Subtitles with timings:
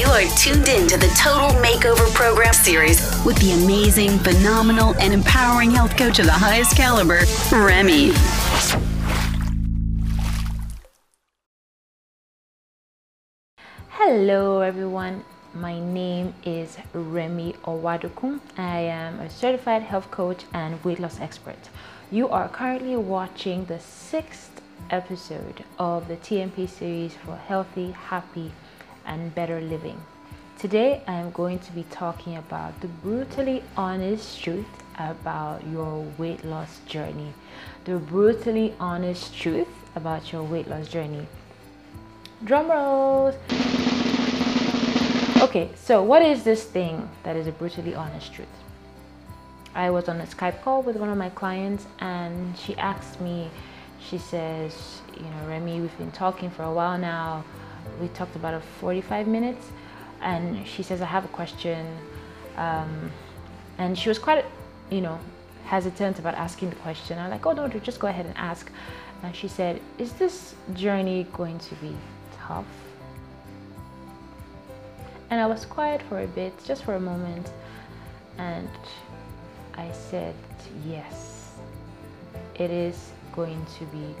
[0.00, 5.12] You are tuned in to the Total Makeover Program series with the amazing, phenomenal, and
[5.12, 7.20] empowering health coach of the highest caliber,
[7.52, 8.12] Remy.
[13.90, 15.22] Hello, everyone.
[15.52, 18.40] My name is Remy Owadukun.
[18.56, 21.68] I am a certified health coach and weight loss expert.
[22.10, 28.52] You are currently watching the sixth episode of the TMP series for healthy, happy,
[29.10, 30.00] and better living.
[30.56, 34.66] Today, I am going to be talking about the brutally honest truth
[34.98, 37.34] about your weight loss journey.
[37.84, 41.26] The brutally honest truth about your weight loss journey.
[42.44, 43.34] Drum rolls.
[45.42, 48.48] Okay, so what is this thing that is a brutally honest truth?
[49.74, 53.50] I was on a Skype call with one of my clients and she asked me,
[53.98, 57.44] she says, you know, Remy, we've been talking for a while now.
[58.00, 59.66] We talked about a 45 minutes
[60.20, 61.86] and she says, I have a question.
[62.56, 63.10] Um,
[63.78, 64.44] and she was quite,
[64.90, 65.18] you know,
[65.64, 67.18] hesitant about asking the question.
[67.18, 68.70] I'm like, oh no, just go ahead and ask.
[69.22, 71.94] And she said, is this journey going to be
[72.46, 72.66] tough?
[75.30, 77.52] And I was quiet for a bit, just for a moment.
[78.38, 78.68] And
[79.74, 80.34] I said,
[80.84, 81.54] yes,
[82.56, 84.14] it is going to be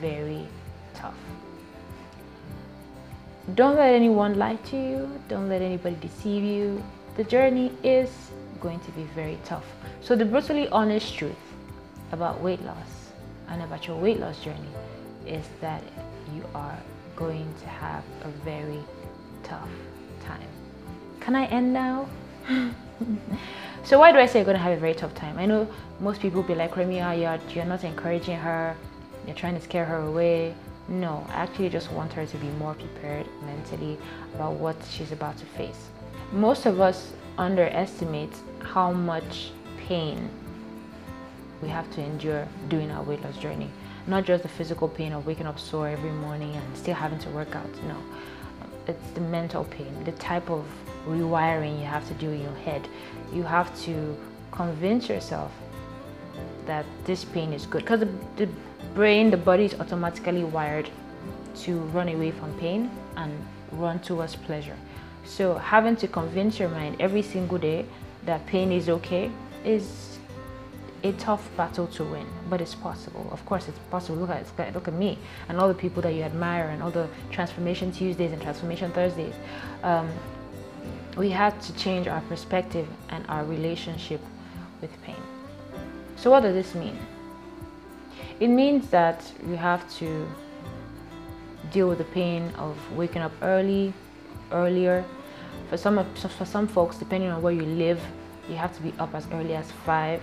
[0.00, 0.46] very
[0.94, 1.18] tough.
[3.54, 5.20] Don't let anyone lie to you.
[5.28, 6.82] Don't let anybody deceive you.
[7.16, 8.10] The journey is
[8.60, 9.64] going to be very tough.
[10.00, 11.36] So, the brutally honest truth
[12.10, 13.12] about weight loss
[13.48, 14.74] and about your weight loss journey
[15.26, 15.82] is that
[16.34, 16.76] you are
[17.14, 18.82] going to have a very
[19.44, 19.68] tough
[20.24, 20.48] time.
[21.20, 22.08] Can I end now?
[23.84, 25.38] so why do I say you're going to have a very tough time?
[25.38, 25.68] I know
[26.00, 28.76] most people be like, Remy, you're, you're not encouraging her.
[29.24, 30.54] You're trying to scare her away.
[30.88, 33.98] No, I actually just want her to be more prepared mentally
[34.34, 35.88] about what she's about to face.
[36.32, 39.50] Most of us underestimate how much
[39.88, 40.28] pain
[41.62, 43.70] we have to endure doing our weight loss journey.
[44.06, 47.28] Not just the physical pain of waking up sore every morning and still having to
[47.30, 47.70] work out.
[47.88, 47.96] No,
[48.86, 50.64] it's the mental pain, the type of
[51.06, 52.86] rewiring you have to do in your head.
[53.32, 54.16] You have to
[54.52, 55.50] convince yourself
[56.66, 58.48] that this pain is good because the, the
[58.96, 60.90] brain, the body is automatically wired
[61.64, 63.30] to run away from pain and
[63.72, 64.76] run towards pleasure.
[65.24, 67.84] So having to convince your mind every single day
[68.24, 69.30] that pain is okay
[69.64, 70.18] is
[71.04, 73.28] a tough battle to win, but it's possible.
[73.30, 74.16] Of course, it's possible.
[74.18, 75.18] Look at look at me
[75.48, 79.34] and all the people that you admire and all the transformation Tuesdays and transformation Thursdays.
[79.82, 80.08] Um,
[81.16, 84.20] we had to change our perspective and our relationship
[84.80, 85.22] with pain.
[86.16, 86.98] So, what does this mean?
[88.38, 90.28] It means that you have to
[91.72, 93.94] deal with the pain of waking up early,
[94.52, 95.04] earlier.
[95.70, 98.00] For some, for some folks, depending on where you live,
[98.48, 100.22] you have to be up as early as five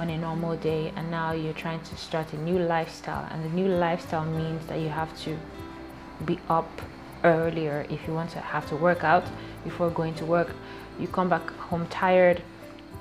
[0.00, 3.28] on a normal day, and now you're trying to start a new lifestyle.
[3.30, 5.38] And the new lifestyle means that you have to
[6.24, 6.70] be up
[7.22, 9.24] earlier if you want to have to work out
[9.62, 10.54] before going to work.
[10.98, 12.42] You come back home tired,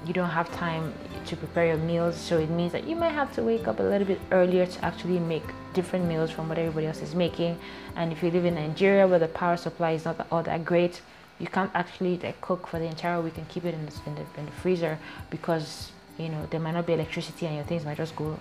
[0.05, 0.93] you don't have time
[1.25, 3.83] to prepare your meals, so it means that you might have to wake up a
[3.83, 5.43] little bit earlier to actually make
[5.73, 7.57] different meals from what everybody else is making.
[7.95, 11.01] And if you live in Nigeria where the power supply is not all that great,
[11.39, 14.15] you can't actually like, cook for the entire week and keep it in the, in
[14.15, 14.97] the, in the freezer
[15.29, 18.37] because you know there might not be electricity and your things might just go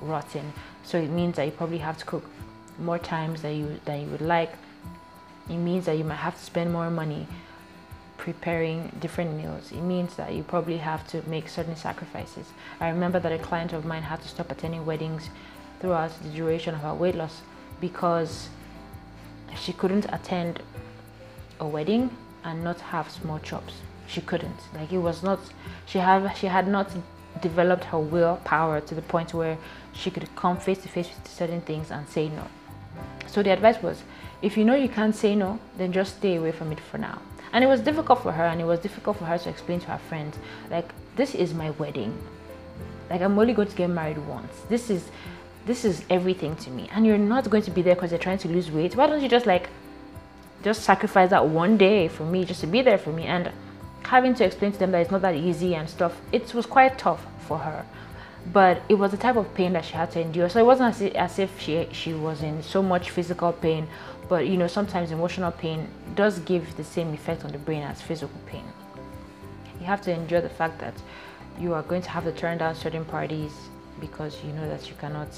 [0.00, 0.52] rotten.
[0.82, 2.24] So it means that you probably have to cook
[2.78, 4.52] more times than you than you would like.
[5.48, 7.26] It means that you might have to spend more money
[8.24, 9.70] preparing different meals.
[9.70, 12.46] It means that you probably have to make certain sacrifices.
[12.80, 15.28] I remember that a client of mine had to stop attending weddings
[15.78, 17.42] throughout the duration of her weight loss
[17.82, 18.48] because
[19.54, 20.62] she couldn't attend
[21.60, 23.74] a wedding and not have small chops.
[24.06, 24.60] She couldn't.
[24.74, 25.40] Like it was not
[25.84, 26.88] she had she had not
[27.42, 29.58] developed her willpower to the point where
[29.92, 32.46] she could come face to face with certain things and say no.
[33.26, 34.02] So the advice was
[34.40, 37.20] if you know you can't say no, then just stay away from it for now.
[37.54, 39.86] And it was difficult for her, and it was difficult for her to explain to
[39.86, 40.36] her friends,
[40.70, 42.12] like, this is my wedding.
[43.08, 44.52] Like, I'm only going to get married once.
[44.68, 45.08] This is
[45.66, 46.90] this is everything to me.
[46.92, 48.96] And you're not going to be there because you're trying to lose weight.
[48.96, 49.70] Why don't you just like
[50.62, 53.24] just sacrifice that one day for me, just to be there for me?
[53.24, 53.50] And
[54.02, 56.98] having to explain to them that it's not that easy and stuff, it was quite
[56.98, 57.86] tough for her.
[58.52, 60.48] But it was the type of pain that she had to endure.
[60.48, 63.88] So it wasn't as if, she she was in so much physical pain
[64.28, 68.00] but you know, sometimes emotional pain does give the same effect on the brain as
[68.00, 68.64] physical pain.
[69.80, 70.94] You have to endure the fact that
[71.60, 73.52] you are going to have to turn down certain parties
[74.00, 75.28] because you know that you cannot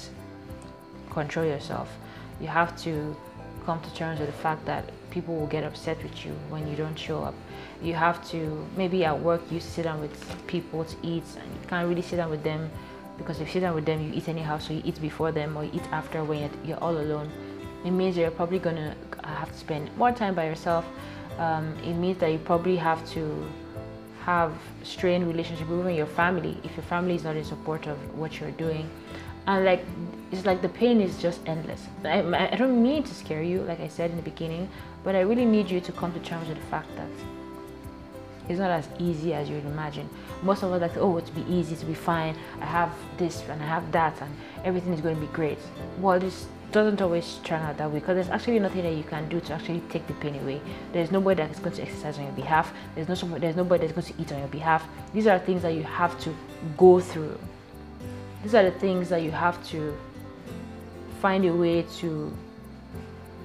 [1.09, 1.89] control yourself.
[2.39, 3.15] You have to
[3.65, 6.75] come to terms with the fact that people will get upset with you when you
[6.77, 7.35] don't show up.
[7.81, 11.67] You have to maybe at work you sit down with people to eat and you
[11.67, 12.69] can't really sit down with them
[13.17, 15.57] because if you sit down with them you eat anyhow so you eat before them
[15.57, 17.29] or you eat after when you're, you're all alone.
[17.85, 20.85] It means you're probably gonna have to spend more time by yourself.
[21.37, 23.47] Um, it means that you probably have to
[24.27, 24.51] have
[24.83, 28.51] strained relationship with your family if your family is not in support of what you're
[28.51, 28.89] doing
[29.47, 29.85] and like
[30.31, 32.19] it's like the pain is just endless I,
[32.51, 34.67] I don't mean to scare you like i said in the beginning
[35.05, 37.09] but i really need you to come to terms with the fact that
[38.49, 40.09] it's not as easy as you would imagine
[40.43, 43.43] most of us like oh it's to be easy to be fine i have this
[43.49, 44.33] and i have that and
[44.63, 45.59] everything is going to be great
[45.99, 49.27] well this doesn't always turn out that way because there's actually nothing that you can
[49.29, 50.59] do to actually take the pain away.
[50.91, 52.73] There's nobody that is going to exercise on your behalf.
[52.93, 54.85] There's no there's nobody that's going to eat on your behalf.
[55.13, 56.35] These are things that you have to
[56.75, 57.39] go through.
[58.43, 59.97] These are the things that you have to
[61.21, 62.35] find a way to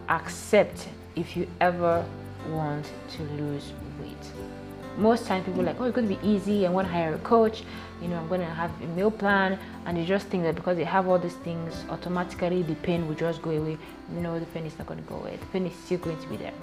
[0.09, 2.05] accept if you ever
[2.49, 4.62] want to lose weight.
[4.97, 6.67] Most times people like, oh, it's going to be easy.
[6.67, 7.65] I want to hire a coach.
[8.01, 9.59] You know, I'm going to have a meal plan.
[9.87, 13.15] And they just think that because they have all these things, automatically the pain will
[13.15, 13.79] just go away.
[14.11, 15.37] No, the pain is not going to go away.
[15.37, 16.55] The pain is still going to be there.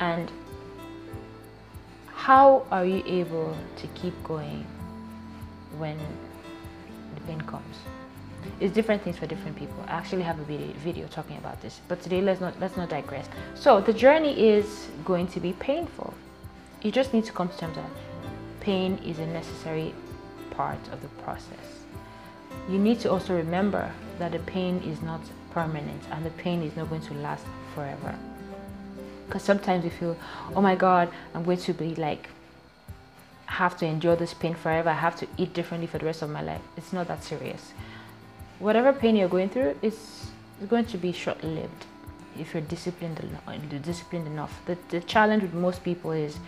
[0.00, 0.30] And
[2.14, 4.66] how are you able to keep going
[5.78, 5.98] when
[7.14, 7.76] the pain comes?
[8.60, 9.76] it's different things for different people.
[9.86, 13.28] I actually have a video talking about this, but today let's not let's not digress.
[13.54, 16.14] So the journey is going to be painful.
[16.82, 17.90] You just need to come to terms that
[18.60, 19.94] pain is a necessary
[20.50, 21.84] part of the process.
[22.68, 25.20] You need to also remember that the pain is not
[25.50, 27.44] permanent and the pain is not going to last
[27.74, 28.14] forever.
[29.26, 30.16] Because sometimes we feel,
[30.54, 32.28] oh my God, I'm going to be like
[33.46, 34.90] have to endure this pain forever.
[34.90, 36.62] I have to eat differently for the rest of my life.
[36.76, 37.72] It's not that serious
[38.58, 40.26] whatever pain you're going through is
[40.68, 41.86] going to be short-lived
[42.38, 43.20] if you're disciplined
[43.82, 46.38] disciplined enough the, the challenge with most people is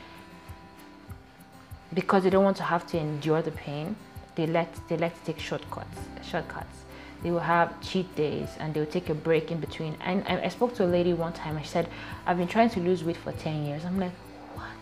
[1.94, 3.96] because they don't want to have to endure the pain
[4.34, 6.76] they let they like to take shortcuts shortcuts.
[7.22, 9.96] They will have cheat days and they will take a break in between.
[10.00, 11.88] And I, I spoke to a lady one time she said
[12.26, 13.84] i've been trying to lose weight for 10 years.
[13.84, 14.12] I'm like
[14.54, 14.78] what?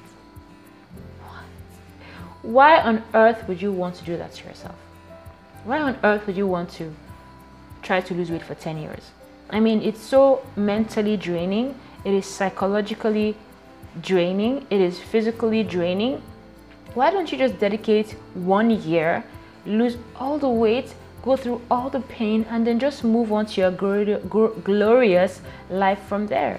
[1.23, 1.45] What?
[2.43, 4.77] Why on earth would you want to do that to yourself?
[5.65, 6.95] Why on earth would you want to
[7.87, 9.13] try to lose weight for 10 years.
[9.49, 13.37] I mean, it's so mentally draining, it is psychologically
[14.03, 16.21] draining, it is physically draining.
[16.97, 19.23] Why don't you just dedicate one year,
[19.67, 23.61] lose all the weight, go through all the pain, and then just move on to
[23.61, 26.59] your glorious life from there?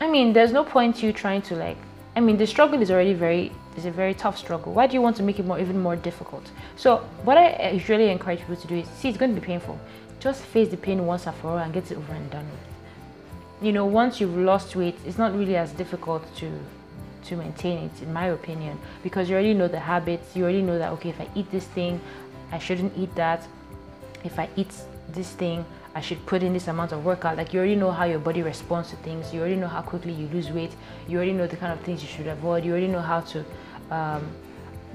[0.00, 1.76] I mean, there's no point you trying to like.
[2.16, 4.72] I mean, the struggle is already very is a very tough struggle.
[4.72, 6.50] Why do you want to make it more even more difficult?
[6.74, 9.78] So what I usually encourage people to do is see it's going to be painful.
[10.18, 13.64] Just face the pain once and for all and get it over and done with.
[13.64, 16.50] You know, once you've lost weight, it's not really as difficult to
[17.24, 20.34] to maintain it, in my opinion, because you already know the habits.
[20.34, 22.00] You already know that okay, if I eat this thing,
[22.52, 23.46] I shouldn't eat that.
[24.24, 24.72] If I eat
[25.08, 25.64] this thing,
[25.94, 27.36] I should put in this amount of workout.
[27.36, 29.32] Like you already know how your body responds to things.
[29.34, 30.72] You already know how quickly you lose weight.
[31.08, 32.64] You already know the kind of things you should avoid.
[32.64, 33.44] You already know how to
[33.90, 34.30] um,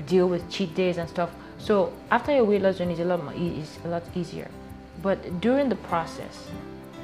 [0.06, 1.32] deal with cheat days and stuff.
[1.58, 4.50] So after your weight loss journey is a lot more is a lot easier.
[5.02, 6.48] But during the process,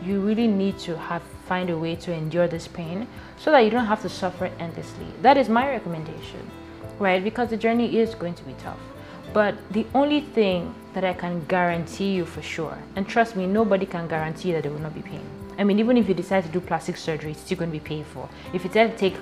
[0.03, 3.05] you really need to have find a way to endure this pain
[3.37, 5.05] so that you don't have to suffer endlessly.
[5.21, 6.49] That is my recommendation,
[6.97, 7.21] right?
[7.21, 8.79] Because the journey is going to be tough.
[9.33, 13.85] But the only thing that I can guarantee you for sure, and trust me, nobody
[13.85, 15.25] can guarantee that there will not be pain.
[15.57, 17.83] I mean, even if you decide to do plastic surgery, it's still going to be
[17.83, 18.29] painful.
[18.53, 19.17] If you decide to take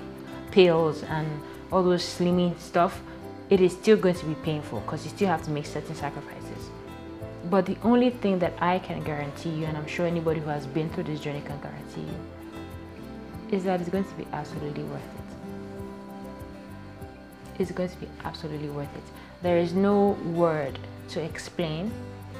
[0.52, 1.28] pills and
[1.72, 3.02] all those slimming stuff,
[3.50, 6.49] it is still going to be painful because you still have to make certain sacrifices.
[7.50, 10.66] But the only thing that I can guarantee you, and I'm sure anybody who has
[10.66, 12.14] been through this journey can guarantee you,
[13.50, 15.02] is that it's going to be absolutely worth
[17.58, 17.60] it.
[17.60, 19.02] It's going to be absolutely worth it.
[19.42, 20.78] There is no word
[21.08, 21.90] to explain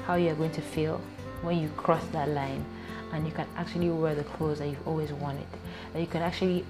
[0.07, 1.01] how you're going to feel
[1.41, 2.63] when you cross that line
[3.11, 5.45] and you can actually wear the clothes that you've always wanted.
[5.91, 6.63] That you can actually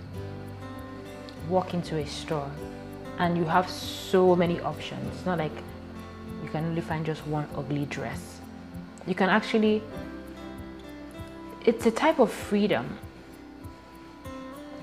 [1.48, 2.50] walk into a store
[3.20, 5.16] and you have so many options.
[5.16, 5.52] It's not like
[6.52, 8.40] can only find just one ugly dress.
[9.08, 9.82] You can actually,
[11.66, 12.98] it's a type of freedom.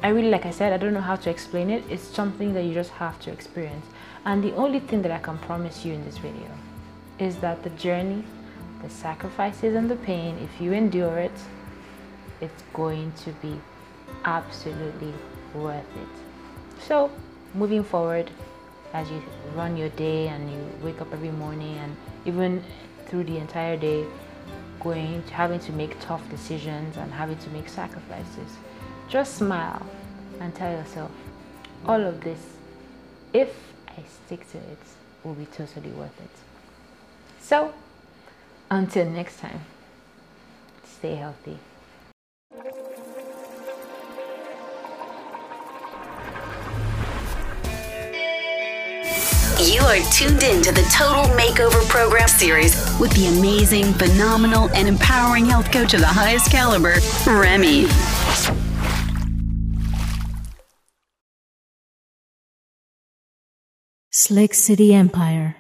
[0.02, 1.82] I really, like I said, I don't know how to explain it.
[1.90, 3.86] It's something that you just have to experience.
[4.24, 6.50] And the only thing that I can promise you in this video
[7.18, 8.24] is that the journey,
[8.82, 11.32] the sacrifices and the pain, if you endure it,
[12.40, 13.58] it's going to be
[14.24, 15.12] absolutely
[15.54, 16.82] worth it.
[16.82, 17.10] So,
[17.54, 18.30] moving forward,
[18.92, 19.22] as you
[19.54, 22.62] run your day and you wake up every morning and even
[23.06, 24.04] through the entire day,
[24.80, 28.56] going having to make tough decisions and having to make sacrifices,
[29.08, 29.84] just smile
[30.40, 31.10] and tell yourself,
[31.86, 32.38] all of this,
[33.32, 33.54] if
[33.88, 34.78] I stick to it,
[35.24, 36.30] will be totally worth it.
[37.40, 37.72] So,
[38.70, 39.60] until next time,
[40.84, 41.58] stay healthy.
[49.60, 54.86] You are tuned in to the Total Makeover Program series with the amazing, phenomenal, and
[54.86, 56.94] empowering health coach of the highest caliber,
[57.26, 57.88] Remy.
[64.12, 65.56] Slick City Empire